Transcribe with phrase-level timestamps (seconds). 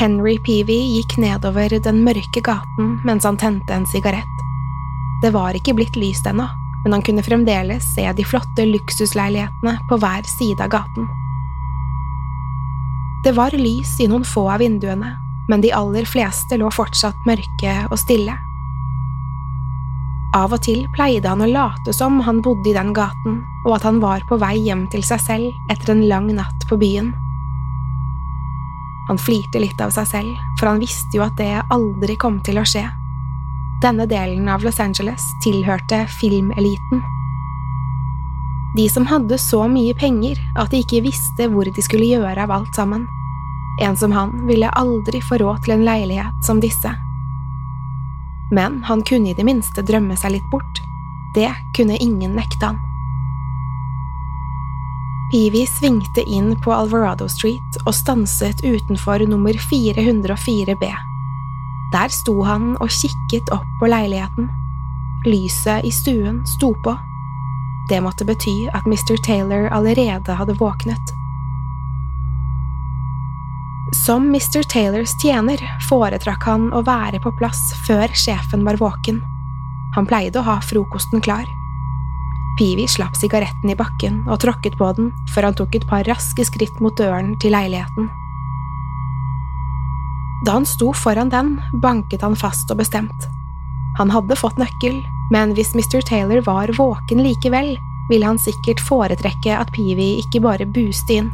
[0.00, 4.38] Henry Peavy gikk nedover den mørke gaten mens han tente en sigarett.
[5.20, 6.46] Det var ikke blitt lyst ennå,
[6.86, 11.10] men han kunne fremdeles se de flotte luksusleilighetene på hver side av gaten.
[13.26, 15.12] Det var lys i noen få av vinduene,
[15.52, 18.40] men de aller fleste lå fortsatt mørke og stille.
[20.32, 23.84] Av og til pleide han å late som han bodde i den gaten, og at
[23.84, 27.12] han var på vei hjem til seg selv etter en lang natt på byen.
[29.10, 32.60] Han flirte litt av seg selv, for han visste jo at det aldri kom til
[32.60, 32.84] å skje.
[33.82, 37.00] Denne delen av Los Angeles tilhørte filmeliten.
[38.76, 42.54] De som hadde så mye penger at de ikke visste hvor de skulle gjøre av
[42.54, 43.08] alt sammen.
[43.82, 46.92] En som han ville aldri få råd til en leilighet som disse.
[48.54, 50.84] Men han kunne i det minste drømme seg litt bort.
[51.34, 52.78] Det kunne ingen nekte han.
[55.30, 60.88] Peavy svingte inn på Alvarado Street og stanset utenfor nummer 404B.
[61.92, 64.48] Der sto han og kikket opp på leiligheten.
[65.26, 66.96] Lyset i stuen sto på.
[67.90, 69.14] Det måtte bety at Mr.
[69.22, 71.14] Taylor allerede hadde våknet.
[74.02, 74.66] Som Mr.
[74.66, 79.22] Taylors tjener foretrakk han å være på plass før sjefen var våken.
[79.94, 81.46] Han pleide å ha frokosten klar.
[82.60, 86.44] Peavy slapp sigaretten i bakken og tråkket på den før han tok et par raske
[86.44, 88.10] skritt mot døren til leiligheten.
[90.44, 93.24] Da han sto foran den, banket han fast og bestemt.
[93.96, 95.00] Han hadde fått nøkkel,
[95.32, 96.04] men hvis Mr.
[96.04, 97.78] Taylor var våken likevel,
[98.12, 101.32] ville han sikkert foretrekke at Pivi ikke bare buste inn.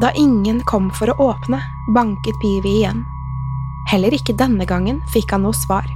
[0.00, 1.64] Da ingen kom for å åpne,
[1.96, 3.06] banket Pivi igjen.
[3.88, 5.88] Heller ikke denne gangen fikk han noe svar.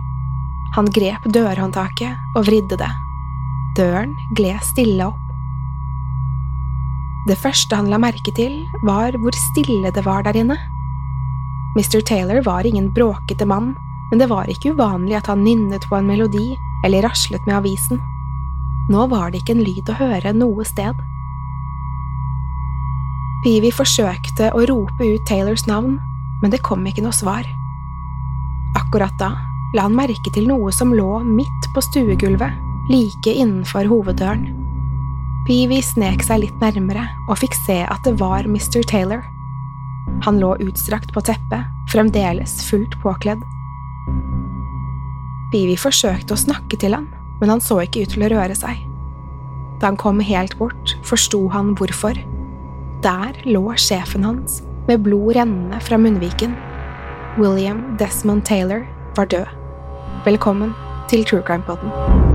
[0.77, 2.93] Han grep dørhåndtaket og vridde det.
[3.77, 5.23] Døren gled stille opp.
[7.27, 10.57] Det første han la merke til, var hvor stille det var der inne.
[11.77, 12.01] Mr.
[12.01, 13.75] Taylor var ingen bråkete mann,
[14.11, 16.55] men det var ikke uvanlig at han nynnet på en melodi
[16.87, 18.01] eller raslet med avisen.
[18.89, 20.97] Nå var det ikke en lyd å høre noe sted.
[23.45, 25.99] Peavy forsøkte å rope ut Taylors navn,
[26.41, 27.45] men det kom ikke noe svar.
[28.79, 29.35] Akkurat da
[29.75, 34.47] la han merke til noe som lå midt på stuegulvet, like innenfor hoveddøren.
[35.47, 38.83] Peavy snek seg litt nærmere og fikk se at det var Mr.
[38.87, 39.23] Taylor.
[40.27, 43.43] Han lå utstrakt på teppet, fremdeles fullt påkledd.
[45.53, 47.07] Peavy forsøkte å snakke til han,
[47.41, 48.81] men han så ikke ut til å røre seg.
[49.79, 52.19] Da han kom helt bort, forsto han hvorfor.
[53.05, 56.55] Der lå sjefen hans, med blod rennende fra munnviken.
[57.37, 58.87] William Desmond Taylor
[59.19, 59.51] var død.
[60.27, 60.73] Velkommen
[61.11, 62.35] til True Crime Poden.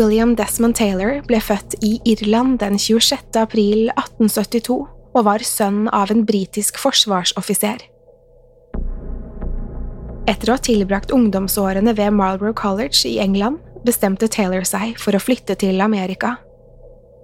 [0.00, 3.34] William Desmond Taylor ble født i Irland den 26.
[3.36, 4.76] april 1872
[5.10, 7.82] og var sønn av en britisk forsvarsoffiser.
[10.30, 15.20] Etter å ha tilbrakt ungdomsårene ved Marlborough College i England bestemte Taylor seg for å
[15.20, 16.38] flytte til Amerika.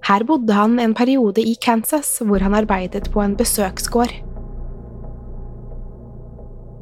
[0.05, 4.13] Her bodde han en periode i Kansas, hvor han arbeidet på en besøksgård.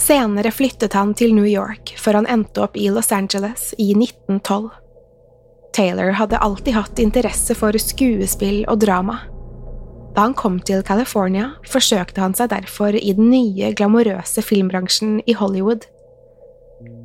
[0.04, 4.74] Senere flyttet han til New York, før han endte opp i Los Angeles i 1912.
[5.76, 9.18] Taylor hadde alltid hatt interesse for skuespill og drama.
[10.16, 15.36] Da han kom til California, forsøkte han seg derfor i den nye, glamorøse filmbransjen i
[15.36, 15.84] Hollywood.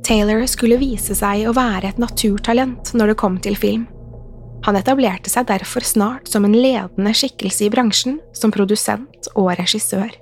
[0.07, 3.89] Taylor skulle vise seg å være et naturtalent når det kom til film.
[4.63, 10.15] Han etablerte seg derfor snart som en ledende skikkelse i bransjen, som produsent og regissør.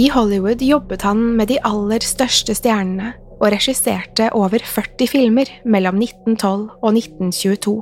[0.00, 6.00] I Hollywood jobbet han med de aller største stjernene og regisserte over 40 filmer mellom
[6.00, 7.76] 1912 og 1922.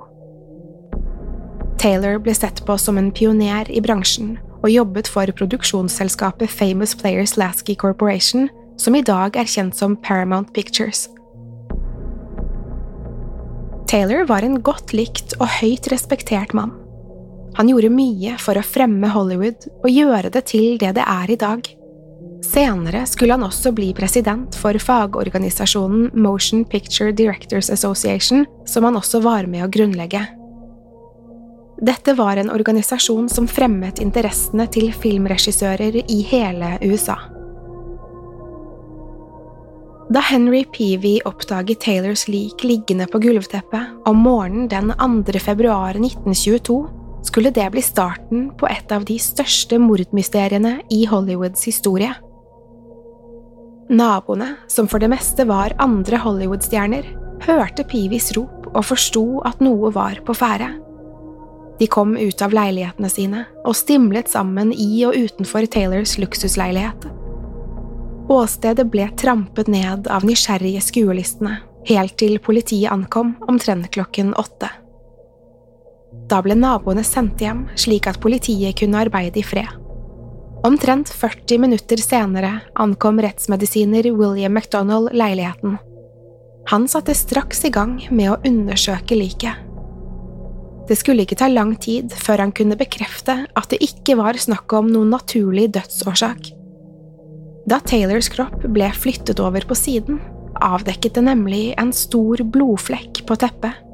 [1.79, 7.37] Taylor ble sett på som en pioner i bransjen og jobbet for produksjonsselskapet Famous Players
[7.37, 8.49] Lasky Corporation,
[8.81, 11.07] som i dag er kjent som Paramount Pictures.
[13.91, 16.73] Taylor var en godt likt og høyt respektert mann.
[17.55, 21.39] Han gjorde mye for å fremme Hollywood og gjøre det til det det er i
[21.39, 21.69] dag.
[22.55, 29.19] Senere skulle han også bli president for fagorganisasjonen Motion Picture Directors Association, som han også
[29.25, 30.21] var med å grunnlegge.
[31.83, 37.17] Dette var en organisasjon som fremmet interessene til filmregissører i hele USA.
[40.15, 45.41] Da Henry Peavy oppdaget Taylors lik liggende på gulvteppet om morgenen den 2.
[45.43, 46.79] februar 1922,
[47.27, 52.13] skulle det bli starten på et av de største mordmysteriene i Hollywoods historie.
[53.89, 57.05] Naboene, som for det meste var andre Hollywood-stjerner,
[57.45, 60.71] hørte Pivis rop og forsto at noe var på ferde.
[61.79, 67.09] De kom ut av leilighetene sine og stimlet sammen i og utenfor Taylors luksusleilighet.
[68.31, 71.59] Åstedet ble trampet ned av nysgjerrige skuelistene,
[71.91, 74.71] helt til politiet ankom omtrent klokken åtte.
[76.31, 79.84] Da ble naboene sendt hjem, slik at politiet kunne arbeide i fred.
[80.65, 85.77] Omtrent 40 minutter senere ankom rettsmedisiner William McDonald leiligheten.
[86.67, 89.61] Han satte straks i gang med å undersøke liket.
[90.89, 94.73] Det skulle ikke ta lang tid før han kunne bekrefte at det ikke var snakk
[94.73, 96.49] om noen naturlig dødsårsak.
[97.69, 100.17] Da Taylors kropp ble flyttet over på siden,
[100.65, 103.85] avdekket det nemlig en stor blodflekk på teppet.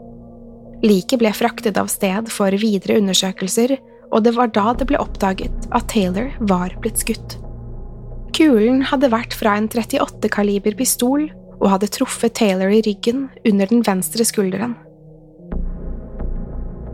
[0.86, 3.74] Liket ble fraktet av sted for videre undersøkelser,
[4.10, 7.38] og det var da det ble oppdaget at Taylor var blitt skutt.
[8.36, 11.28] Kulen hadde vært fra en 38-kaliber pistol
[11.60, 14.76] og hadde truffet Taylor i ryggen under den venstre skulderen.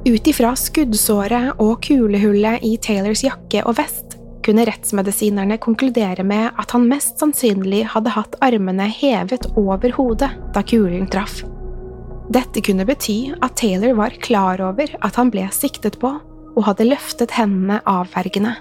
[0.06, 4.14] Ut ifra skuddsåret og kulehullet i Taylors jakke og vest
[4.46, 10.62] kunne rettsmedisinerne konkludere med at han mest sannsynlig hadde hatt armene hevet over hodet da
[10.62, 11.40] kulen traff.
[12.30, 16.14] Dette kunne bety at Taylor var klar over at han ble siktet på,
[16.56, 18.56] og hadde løftet hendene avvergende.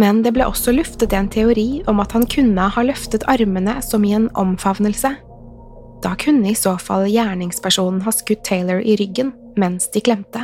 [0.00, 4.04] Men det ble også luftet en teori om at han kunne ha løftet armene som
[4.04, 5.12] i en omfavnelse.
[6.02, 10.42] Da kunne i så fall gjerningspersonen ha skutt Taylor i ryggen mens de klemte.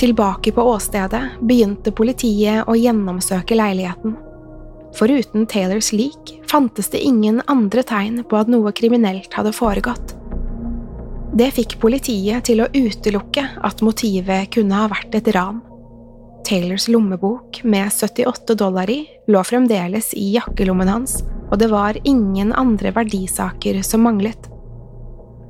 [0.00, 4.16] Tilbake på åstedet begynte politiet å gjennomsøke leiligheten.
[4.96, 10.16] Foruten Taylors lik fantes det ingen andre tegn på at noe kriminelt hadde foregått.
[11.30, 15.60] Det fikk politiet til å utelukke at motivet kunne ha vært et ran.
[16.46, 21.20] Taylors lommebok med 78 dollar i lå fremdeles i jakkelommen hans,
[21.50, 24.48] og det var ingen andre verdisaker som manglet.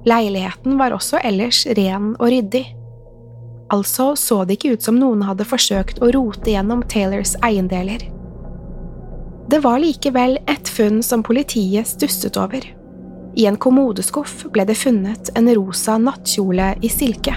[0.04, 2.66] Leiligheten var også ellers ren og ryddig.
[3.72, 8.04] Altså så det ikke ut som noen hadde forsøkt å rote gjennom Taylors eiendeler.
[9.50, 12.68] Det var likevel et funn som politiet stusset over.
[13.38, 17.34] I en kommodeskuff ble det funnet en rosa nattkjole i silke.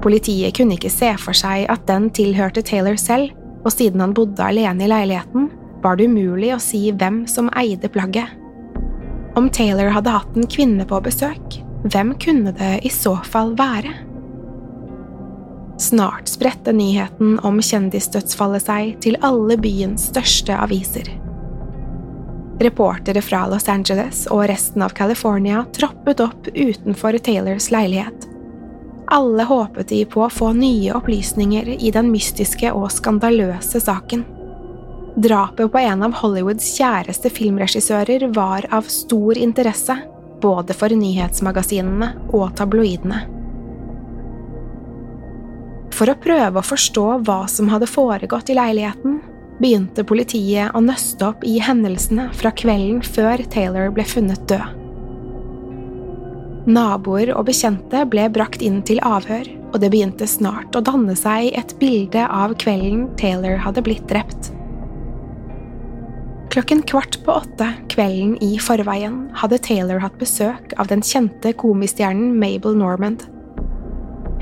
[0.00, 3.34] Politiet kunne ikke se for seg at den tilhørte Taylor selv,
[3.64, 5.50] og siden han bodde alene i leiligheten,
[5.84, 8.36] var det umulig å si hvem som eide plagget.
[9.36, 13.92] Om Taylor hadde hatt en kvinne på besøk, hvem kunne det i så fall være?
[15.80, 21.08] Snart spredte nyheten om kjendisdødsfallet seg til alle byens største aviser.
[22.60, 28.26] Reportere fra Los Angeles og resten av California troppet opp utenfor Taylors leilighet.
[29.08, 34.26] Alle håpet de på å få nye opplysninger i den mystiske og skandaløse saken.
[35.16, 39.96] Drapet på en av Hollywoods kjæreste filmregissører var av stor interesse,
[40.44, 43.24] både for nyhetsmagasinene og tabloidene.
[45.96, 49.22] For å prøve å forstå hva som hadde foregått i leiligheten,
[49.60, 54.76] begynte politiet å nøste opp i hendelsene fra kvelden før Taylor ble funnet død.
[56.70, 61.52] Naboer og bekjente ble brakt inn til avhør, og det begynte snart å danne seg
[61.56, 64.50] et bilde av kvelden Taylor hadde blitt drept.
[66.50, 72.34] Klokken kvart på åtte kvelden i forveien hadde Taylor hatt besøk av den kjente komistjernen
[72.40, 73.22] Mabel Normand.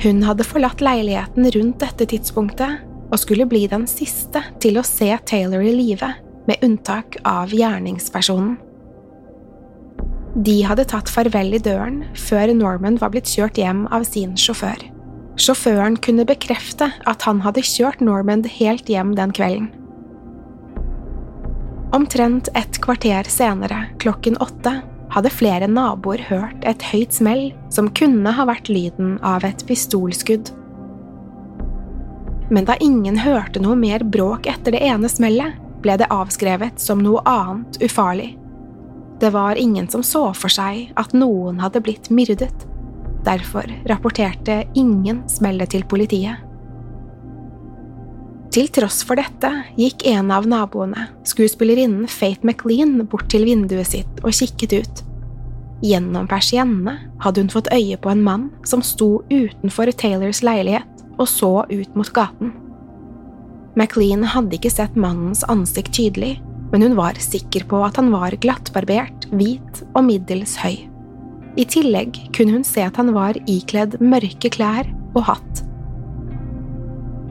[0.01, 5.11] Hun hadde forlatt leiligheten rundt dette tidspunktet og skulle bli den siste til å se
[5.29, 6.13] Taylor i live,
[6.49, 8.57] med unntak av gjerningspersonen.
[10.39, 14.85] De hadde tatt farvel i døren før Norman var blitt kjørt hjem av sin sjåfør.
[15.39, 19.71] Sjåføren kunne bekrefte at han hadde kjørt Norman helt hjem den kvelden.
[21.97, 24.75] Omtrent et kvarter senere, klokken åtte,
[25.15, 30.53] hadde flere naboer hørt et høyt smell som kunne ha vært lyden av et pistolskudd.
[32.51, 37.03] Men da ingen hørte noe mer bråk etter det ene smellet, ble det avskrevet som
[37.05, 38.33] noe annet ufarlig.
[39.21, 42.67] Det var ingen som så for seg at noen hadde blitt myrdet.
[43.27, 46.45] Derfor rapporterte ingen smellet til politiet.
[48.55, 54.23] Til tross for dette gikk en av naboene, skuespillerinnen Faith McLean, bort til vinduet sitt
[54.25, 55.03] og kikket ut.
[55.85, 61.29] Gjennom persiennene hadde hun fått øye på en mann som sto utenfor Taylors leilighet og
[61.31, 62.55] så ut mot gaten.
[63.79, 66.39] McLean hadde ikke sett mannens ansikt tydelig,
[66.73, 70.89] men hun var sikker på at han var glattbarbert, hvit og middels høy.
[71.59, 75.63] I tillegg kunne hun se at han var ikledd mørke klær og hatt.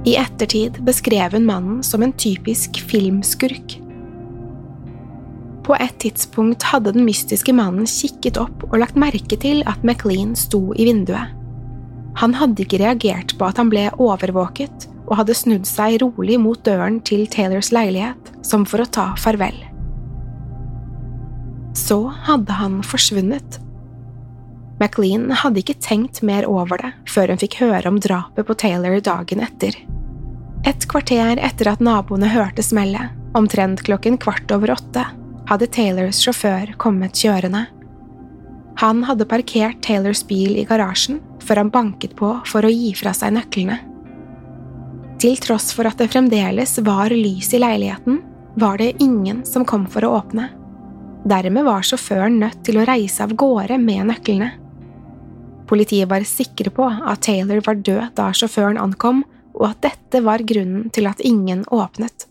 [0.07, 3.77] I ettertid beskrev hun mannen som en typisk filmskurk.
[5.67, 10.31] På et tidspunkt hadde den mystiske mannen kikket opp og lagt merke til at McLean
[10.39, 11.36] sto i vinduet.
[12.17, 16.59] Han hadde ikke reagert på at han ble overvåket, og hadde snudd seg rolig mot
[16.65, 19.55] døren til Taylors leilighet, som for å ta farvel.
[21.77, 23.59] Så hadde han forsvunnet.
[24.81, 28.99] McLean hadde ikke tenkt mer over det før hun fikk høre om drapet på Taylor
[29.05, 29.77] dagen etter.
[30.67, 35.05] Et kvarter etter at naboene hørte smellet, omtrent klokken kvart over åtte,
[35.47, 37.67] hadde Taylors sjåfør kommet kjørende.
[38.77, 43.13] Han hadde parkert Taylors bil i garasjen før han banket på for å gi fra
[43.17, 43.79] seg nøklene.
[45.17, 48.19] Til tross for at det fremdeles var lys i leiligheten,
[48.57, 50.51] var det ingen som kom for å åpne.
[51.25, 54.51] Dermed var sjåføren nødt til å reise av gårde med nøklene.
[55.67, 59.25] Politiet var sikre på at Taylor var død da sjåføren ankom,
[59.57, 62.26] og at dette var grunnen til at ingen åpnet.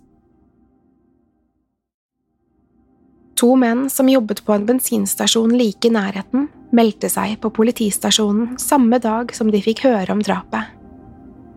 [3.36, 8.98] To menn som jobbet på en bensinstasjon like i nærheten, meldte seg på politistasjonen samme
[9.02, 10.72] dag som de fikk høre om drapet.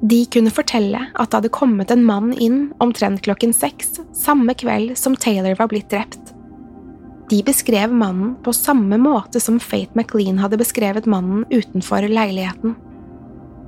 [0.02, 4.98] De kunne fortelle at det hadde kommet en mann inn omtrent klokken seks samme kveld
[5.00, 6.36] som Taylor var blitt drept.
[7.30, 12.76] De beskrev mannen på samme måte som Faith McLean hadde beskrevet mannen utenfor leiligheten.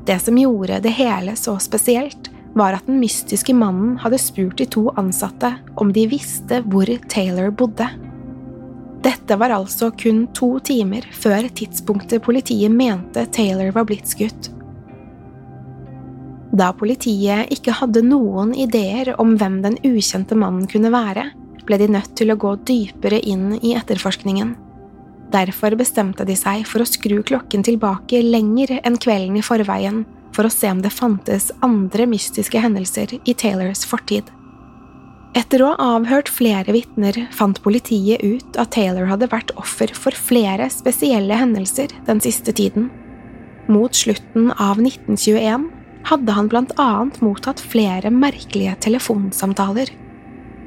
[0.06, 2.21] Det som gjorde det hele så spesielt,
[2.58, 7.51] var at den mystiske mannen hadde spurt de to ansatte om de visste hvor Taylor
[7.55, 7.88] bodde.
[9.01, 14.51] Dette var altså kun to timer før tidspunktet politiet mente Taylor var blitt skutt.
[16.51, 21.29] Da politiet ikke hadde noen ideer om hvem den ukjente mannen kunne være,
[21.65, 24.53] ble de nødt til å gå dypere inn i etterforskningen.
[25.31, 30.03] Derfor bestemte de seg for å skru klokken tilbake lenger enn kvelden i forveien,
[30.36, 34.30] for å se om det fantes andre mystiske hendelser i Taylors fortid.
[35.38, 40.16] Etter å ha avhørt flere vitner fant politiet ut at Taylor hadde vært offer for
[40.16, 42.90] flere spesielle hendelser den siste tiden.
[43.72, 45.70] Mot slutten av 1921
[46.10, 49.94] hadde han blant annet mottatt flere merkelige telefonsamtaler.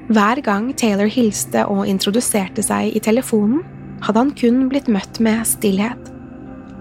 [0.08, 3.64] Hver gang Taylor hilste og introduserte seg i telefonen,
[4.04, 6.13] hadde han kun blitt møtt med stillhet.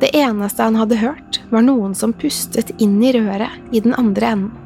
[0.03, 4.27] Det eneste han hadde hørt, var noen som pustet inn i røret i den andre
[4.35, 4.57] enden.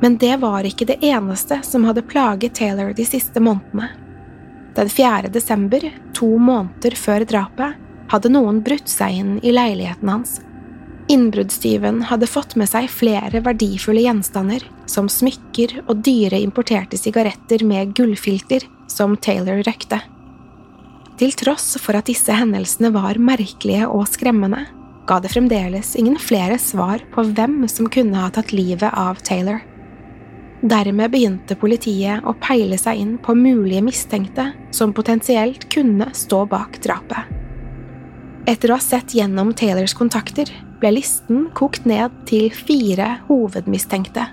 [0.00, 3.90] Men det var ikke det eneste som hadde plaget Taylor de siste månedene.
[4.72, 5.28] Den 4.
[5.34, 5.84] desember,
[6.16, 7.74] to måneder før drapet,
[8.08, 10.38] hadde noen brutt seg inn i leiligheten hans.
[11.12, 17.92] Innbruddstyven hadde fått med seg flere verdifulle gjenstander, som smykker og dyre importerte sigaretter med
[18.00, 20.00] gullfilter som Taylor røykte.
[21.20, 24.62] Til tross for at disse hendelsene var merkelige og skremmende,
[25.04, 29.60] ga det fremdeles ingen flere svar på hvem som kunne ha tatt livet av Taylor.
[30.64, 34.46] Dermed begynte politiet å peile seg inn på mulige mistenkte
[34.76, 37.36] som potensielt kunne stå bak drapet.
[38.48, 40.48] Etter å ha sett gjennom Taylors kontakter
[40.80, 44.24] ble listen kokt ned til fire hovedmistenkte.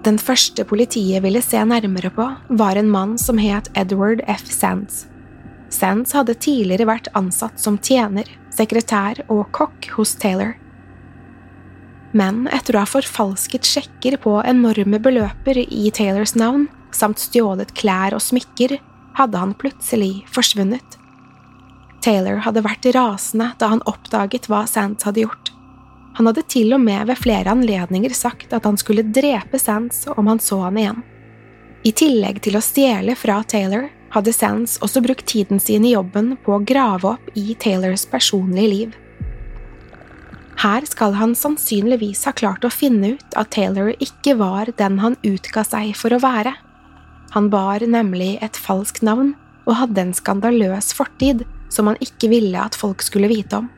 [0.00, 2.24] Den første politiet ville se nærmere på,
[2.56, 4.46] var en mann som het Edward F.
[4.48, 5.04] Sands.
[5.70, 10.54] Sands hadde tidligere vært ansatt som tjener, sekretær og kokk hos Taylor.
[12.16, 16.66] Men etter å ha forfalsket sjekker på enorme beløper i Taylors navn,
[16.96, 18.78] samt stjålet klær og smykker,
[19.20, 20.96] hadde han plutselig forsvunnet.
[22.00, 25.52] Taylor hadde vært rasende da han oppdaget hva Sands hadde gjort.
[26.18, 30.26] Han hadde til og med ved flere anledninger sagt at han skulle drepe Sands om
[30.30, 31.02] han så han igjen.
[31.86, 36.34] I tillegg til å stjele fra Taylor, hadde Sands også brukt tiden sin i jobben
[36.44, 38.96] på å grave opp i Taylors personlige liv.
[40.60, 45.16] Her skal han sannsynligvis ha klart å finne ut at Taylor ikke var den han
[45.24, 46.52] utga seg for å være.
[47.32, 49.32] Han bar nemlig et falskt navn
[49.64, 53.70] og hadde en skandaløs fortid som han ikke ville at folk skulle vite om.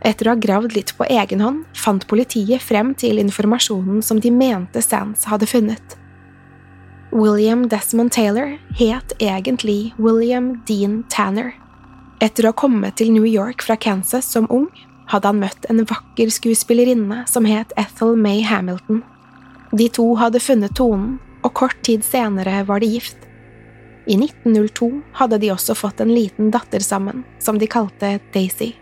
[0.00, 4.32] Etter å ha gravd litt på egen hånd fant politiet frem til informasjonen som de
[4.32, 5.96] mente Sands hadde funnet.
[7.12, 11.52] William Desmond Taylor het egentlig William Dean Tanner.
[12.22, 14.68] Etter å ha kommet til New York fra Kansas som ung,
[15.10, 19.02] hadde han møtt en vakker skuespillerinne som het Ethel May Hamilton.
[19.74, 23.16] De to hadde funnet tonen, og kort tid senere var de gift.
[24.06, 28.74] I 1902 hadde de også fått en liten datter sammen, som de kalte Daisy.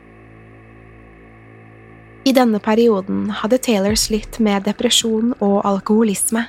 [2.28, 6.42] I denne perioden hadde Taylor slitt med depresjon og alkoholisme.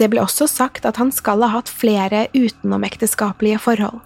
[0.00, 4.00] Det ble også sagt at han skal ha hatt flere utenomekteskapelige forhold.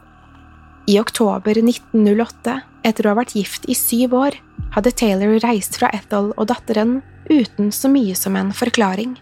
[0.90, 2.56] I oktober 1908,
[2.88, 4.40] etter å ha vært gift i syv år,
[4.74, 9.14] hadde Taylor reist fra Ethel og datteren uten så mye som en forklaring.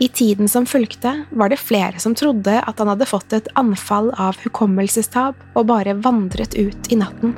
[0.00, 4.12] I tiden som fulgte, var det flere som trodde at han hadde fått et anfall
[4.14, 7.34] av hukommelsestap og bare vandret ut i natten.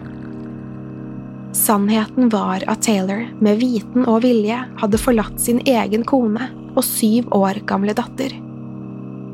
[1.52, 7.28] Sannheten var at Taylor, med viten og vilje, hadde forlatt sin egen kone og syv
[7.36, 8.32] år gamle datter.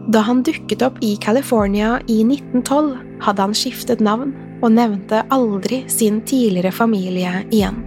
[0.09, 5.85] Da han dukket opp i California i 1912, hadde han skiftet navn og nevnte aldri
[5.93, 7.85] sin tidligere familie igjen.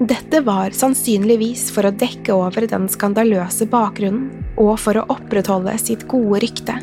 [0.00, 6.06] Dette var sannsynligvis for å dekke over den skandaløse bakgrunnen og for å opprettholde sitt
[6.08, 6.76] gode rykte.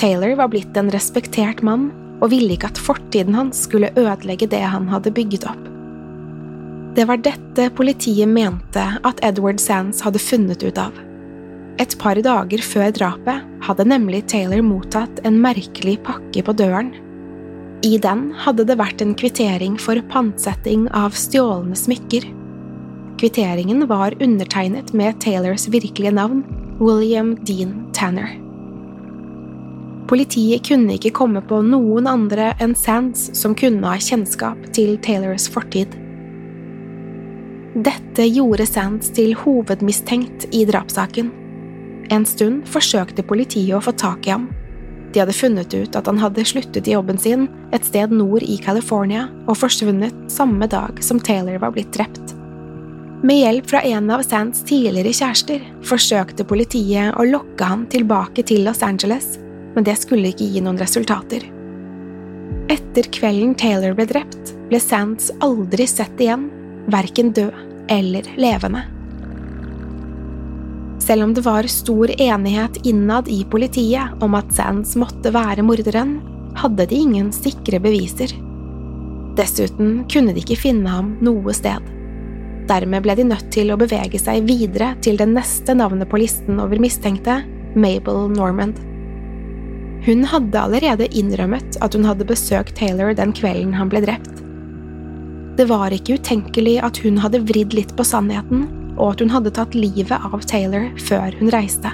[0.00, 4.62] Taylor var blitt en respektert mann og ville ikke at fortiden hans skulle ødelegge det
[4.62, 5.68] han hadde bygget opp.
[6.96, 10.96] Det var dette politiet mente at Edward Sands hadde funnet ut av.
[11.80, 16.90] Et par dager før drapet hadde nemlig Taylor mottatt en merkelig pakke på døren
[17.80, 22.26] i den hadde det vært en kvittering for pantsetting av stjålne smykker.
[23.20, 26.42] Kvitteringen var undertegnet med Taylors virkelige navn,
[26.80, 28.28] William Dean Tanner.
[30.10, 35.46] Politiet kunne ikke komme på noen andre enn Sands som kunne ha kjennskap til Taylors
[35.50, 35.94] fortid.
[37.78, 41.30] Dette gjorde Sands til hovedmistenkt i drapssaken.
[42.10, 44.48] En stund forsøkte politiet å få tak i ham,
[45.12, 48.58] de hadde funnet ut at han hadde sluttet i jobben sin et sted nord i
[48.62, 52.36] California og forsvunnet samme dag som Taylor var blitt drept.
[53.26, 58.62] Med hjelp fra en av Sands tidligere kjærester forsøkte politiet å lokke han tilbake til
[58.64, 59.34] Los Angeles,
[59.74, 61.44] men det skulle ikke gi noen resultater.
[62.70, 66.48] Etter kvelden Taylor ble drept, ble Sands aldri sett igjen,
[66.90, 67.54] verken død
[67.90, 68.84] eller levende.
[71.00, 76.20] Selv om det var stor enighet innad i politiet om at Sands måtte være morderen,
[76.58, 78.34] hadde de ingen sikre beviser.
[79.38, 81.82] Dessuten kunne de ikke finne ham noe sted.
[82.70, 86.60] Dermed ble de nødt til å bevege seg videre til det neste navnet på listen
[86.62, 87.40] over mistenkte,
[87.74, 88.78] Mabel Normand.
[90.06, 94.40] Hun hadde allerede innrømmet at hun hadde besøkt Taylor den kvelden han ble drept.
[95.58, 99.52] Det var ikke utenkelig at hun hadde vridd litt på sannheten og at hun hadde
[99.56, 101.92] tatt livet av Taylor før hun reiste.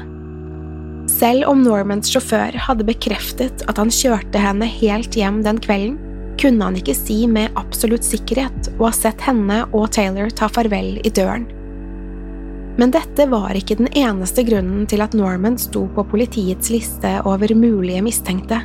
[1.11, 5.99] Selv om Normans sjåfør hadde bekreftet at han kjørte henne helt hjem den kvelden,
[6.37, 10.99] kunne han ikke si med absolutt sikkerhet å ha sett henne og Taylor ta farvel
[11.01, 11.47] i døren.
[12.77, 17.55] Men dette var ikke den eneste grunnen til at Norman sto på politiets liste over
[17.57, 18.61] mulige mistenkte.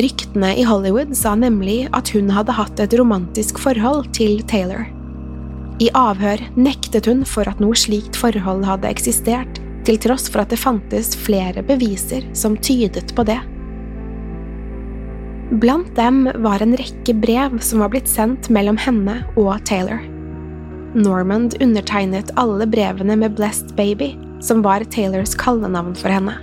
[0.00, 4.86] Ryktene i Hollywood sa nemlig at hun hadde hatt et romantisk forhold til Taylor.
[5.80, 10.52] I avhør nektet hun for at noe slikt forhold hadde eksistert, til tross for at
[10.52, 13.40] det fantes flere beviser som tydet på det.
[15.60, 20.04] Blant dem var en rekke brev som var blitt sendt mellom henne og Taylor.
[20.94, 26.34] Normand undertegnet alle brevene med Blessed Baby, som var Taylors kallenavn for henne.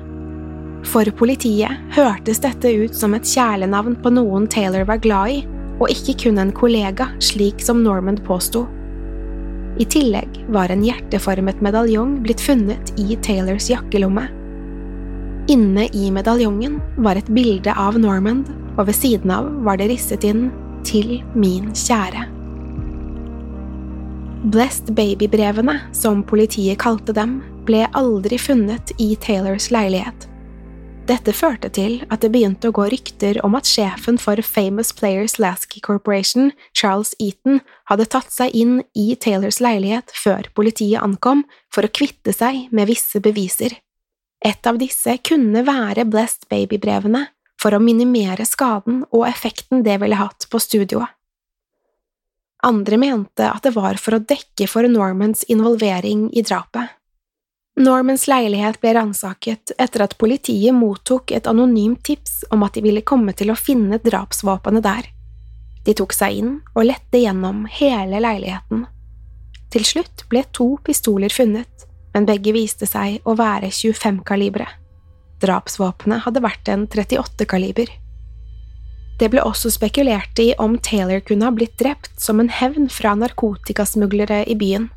[0.88, 5.42] For politiet hørtes dette ut som et kjælenavn på noen Taylor var glad i,
[5.82, 8.64] og ikke kun en kollega, slik som Normand påsto.
[9.78, 14.30] I tillegg var en hjerteformet medaljong blitt funnet i Taylors jakkelomme.
[15.52, 20.24] Inne i medaljongen var et bilde av Normand og ved siden av var det risset
[20.28, 20.48] inn
[20.88, 22.37] Til min kjære.
[24.44, 30.28] Blessed Baby-brevene, som politiet kalte dem, ble aldri funnet i Taylors leilighet.
[31.10, 35.40] Dette førte til at det begynte å gå rykter om at sjefen for Famous Players
[35.42, 41.88] Lasky Corporation, Charles Eaton, hadde tatt seg inn i Taylors leilighet før politiet ankom for
[41.88, 43.74] å kvitte seg med visse beviser.
[44.46, 47.26] Et av disse kunne være Blessed Baby-brevene,
[47.58, 51.17] for å minimere skaden og effekten det ville hatt på studioet.
[52.66, 56.96] Andre mente at det var for å dekke for Normans involvering i drapet.
[57.78, 63.06] Normans leilighet ble ransaket etter at politiet mottok et anonymt tips om at de ville
[63.06, 65.12] komme til å finne drapsvåpenet der.
[65.86, 68.88] De tok seg inn og lette gjennom hele leiligheten.
[69.70, 74.66] Til slutt ble to pistoler funnet, men begge viste seg å være 25-kalibre.
[75.44, 77.92] Drapsvåpenet hadde vært en 38-kaliber.
[79.18, 83.16] Det ble også spekulert i om Taylor kunne ha blitt drept som en hevn fra
[83.18, 84.92] narkotikasmuglere i byen.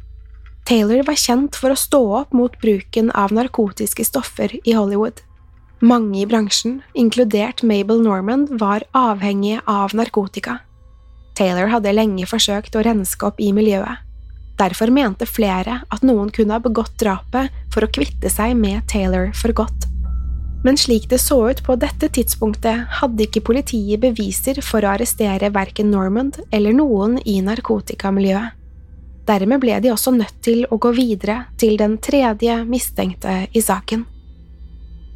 [0.69, 5.23] Taylor var kjent for å stå opp mot bruken av narkotiske stoffer i Hollywood.
[5.81, 10.59] Mange i bransjen, inkludert Mabel Norman, var avhengige av narkotika.
[11.35, 14.05] Taylor hadde lenge forsøkt å renske opp i miljøet.
[14.61, 19.33] Derfor mente flere at noen kunne ha begått drapet for å kvitte seg med Taylor
[19.33, 19.89] for godt.
[20.63, 25.53] Men slik det så ut på dette tidspunktet, hadde ikke politiet beviser for å arrestere
[25.55, 28.57] verken Normand eller noen i narkotikamiljøet.
[29.29, 34.05] Dermed ble de også nødt til å gå videre til den tredje mistenkte i saken.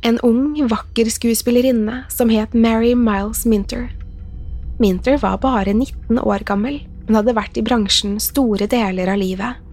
[0.04, 3.88] En ung, vakker skuespillerinne som het Mary Miles Minter.
[4.78, 9.63] Minter var bare 19 år gammel, men hadde vært i bransjen store deler av livet.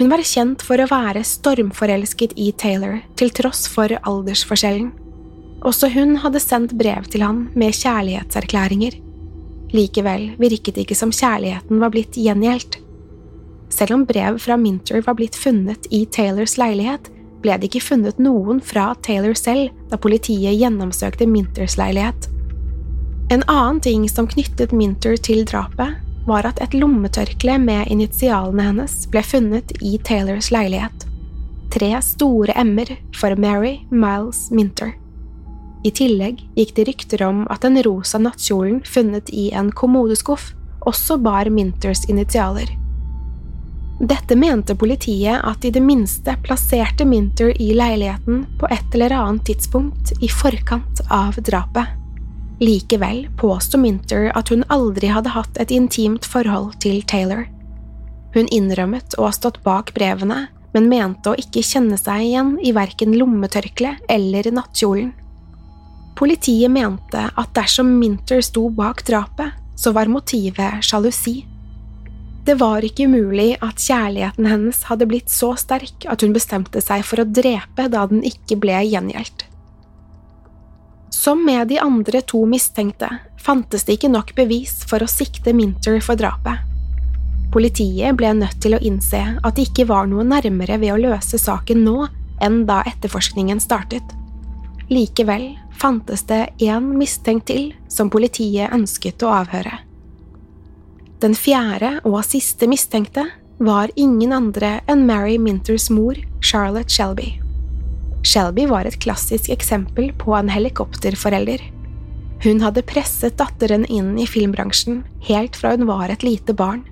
[0.00, 4.86] Hun var kjent for å være stormforelsket i Taylor, til tross for aldersforskjellen.
[5.68, 8.96] Også hun hadde sendt brev til han med kjærlighetserklæringer.
[9.76, 12.80] Likevel virket det ikke som kjærligheten var blitt gjengjeldt.
[13.68, 17.12] Selv om brev fra Minter var blitt funnet i Taylors leilighet,
[17.44, 22.30] ble det ikke funnet noen fra Taylor selv da politiet gjennomsøkte Minters leilighet.
[23.28, 28.96] En annen ting som knyttet Minter til drapet, var at et lommetørkle med initialene hennes
[29.10, 31.06] ble funnet i Taylors leilighet.
[31.74, 34.94] Tre store m-er for Mary Miles Minter.
[35.86, 40.50] I tillegg gikk det rykter om at den rosa nattkjolen funnet i en kommodeskuff
[40.88, 42.68] også bar Minters initialer.
[44.00, 49.44] Dette mente politiet at i det minste plasserte Minter i leiligheten på et eller annet
[49.50, 51.99] tidspunkt i forkant av drapet.
[52.60, 57.46] Likevel påsto Minter at hun aldri hadde hatt et intimt forhold til Taylor.
[58.34, 62.74] Hun innrømmet å ha stått bak brevene, men mente å ikke kjenne seg igjen i
[62.76, 65.14] verken lommetørkleet eller nattkjolen.
[66.20, 71.40] Politiet mente at dersom Minter sto bak drapet, så var motivet sjalusi.
[72.44, 77.06] Det var ikke umulig at kjærligheten hennes hadde blitt så sterk at hun bestemte seg
[77.08, 79.46] for å drepe da den ikke ble gjengjeldt.
[81.20, 83.08] Som med de andre to mistenkte
[83.44, 86.62] fantes det ikke nok bevis for å sikte Minter for drapet.
[87.52, 91.36] Politiet ble nødt til å innse at det ikke var noe nærmere ved å løse
[91.42, 92.06] saken nå
[92.40, 94.14] enn da etterforskningen startet.
[94.88, 95.44] Likevel
[95.82, 99.76] fantes det én mistenkt til som politiet ønsket å avhøre.
[101.20, 103.26] Den fjerde og siste mistenkte
[103.60, 107.34] var ingen andre enn Mary Minters mor, Charlotte Shelby.
[108.22, 111.62] Shelby var et klassisk eksempel på en helikopterforelder.
[112.44, 116.84] Hun hadde presset datteren inn i filmbransjen helt fra hun var et lite barn.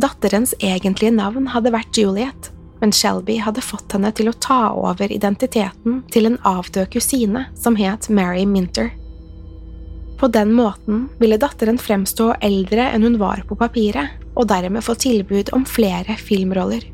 [0.00, 2.48] Datterens egentlige navn hadde vært Juliet,
[2.80, 7.76] men Shelby hadde fått henne til å ta over identiteten til en avdød kusine som
[7.76, 8.90] het Mary Minter.
[10.22, 14.94] På den måten ville datteren fremstå eldre enn hun var på papiret, og dermed få
[14.96, 16.91] tilbud om flere filmroller.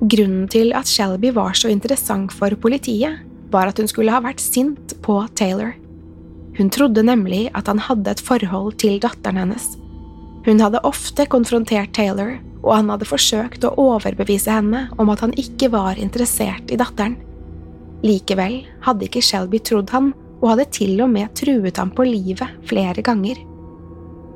[0.00, 3.20] Grunnen til at Shelby var så interessant for politiet,
[3.52, 5.74] var at hun skulle ha vært sint på Taylor.
[6.56, 9.66] Hun trodde nemlig at han hadde et forhold til datteren hennes.
[10.46, 15.36] Hun hadde ofte konfrontert Taylor, og han hadde forsøkt å overbevise henne om at han
[15.40, 17.18] ikke var interessert i datteren.
[18.00, 22.64] Likevel hadde ikke Shelby trodd han, og hadde til og med truet ham på livet
[22.68, 23.36] flere ganger.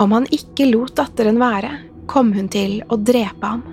[0.02, 1.70] Om han ikke lot datteren være,
[2.10, 3.64] kom hun til å drepe ham.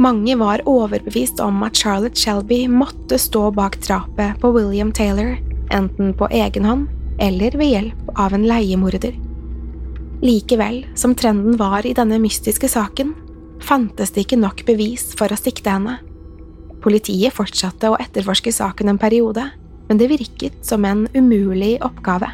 [0.00, 5.34] Mange var overbevist om at Charlotte Shelby måtte stå bak drapet på William Taylor,
[5.76, 6.86] enten på egen hånd
[7.20, 9.12] eller ved hjelp av en leiemorder.
[10.24, 13.12] Likevel, som trenden var i denne mystiske saken,
[13.60, 15.98] fantes det ikke nok bevis for å sikte henne.
[16.80, 19.50] Politiet fortsatte å etterforske saken en periode,
[19.90, 22.32] men det virket som en umulig oppgave.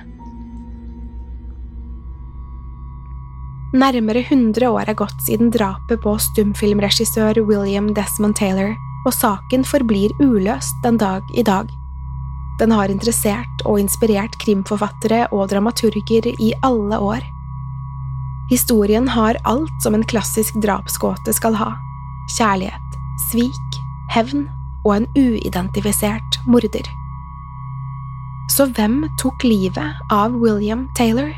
[3.74, 8.76] Nærmere 100 år er gått siden drapet på stumfilmregissør William Desmond Taylor,
[9.07, 11.66] og saken forblir uløst den dag i dag.
[12.61, 17.24] Den har interessert og inspirert krimforfattere og dramaturger i alle år.
[18.50, 21.72] Historien har alt som en klassisk drapsgåte skal ha–
[22.38, 23.81] kjærlighet, svik,
[24.14, 24.46] hevn
[24.87, 26.87] og en uidentifisert morder.
[28.55, 31.35] Så hvem tok livet av William Taylor?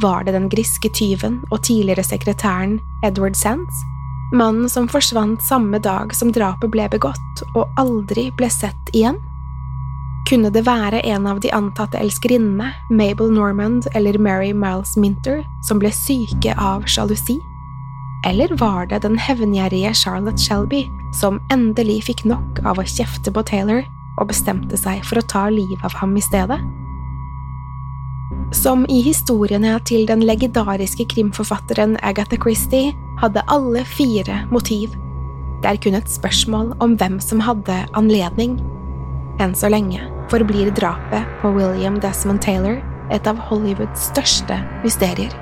[0.00, 3.74] Var det den griske tyven og tidligere sekretæren Edward Sands?
[4.32, 9.20] Mannen som forsvant samme dag som drapet ble begått og aldri ble sett igjen?
[10.28, 15.82] Kunne det være en av de antatte elskerinnene, Mabel Normand eller Mary Miles Minter, som
[15.82, 17.36] ble syke av sjalusi?
[18.24, 20.86] Eller var det den hevngjerrige Charlotte Shelby
[21.18, 23.82] som endelig fikk nok av å kjefte på Taylor
[24.20, 26.62] og bestemte seg for å ta livet av ham i stedet?
[28.52, 32.92] Som i historiene til den legendariske krimforfatteren Agatha Christie
[33.22, 34.92] hadde alle fire motiv.
[35.62, 38.58] Det er kun et spørsmål om hvem som hadde anledning.
[39.40, 45.41] Enn så lenge forblir drapet på William Desmond Taylor et av Hollywoods største mysterier.